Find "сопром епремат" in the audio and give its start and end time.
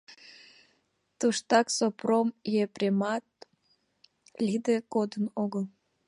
1.77-3.25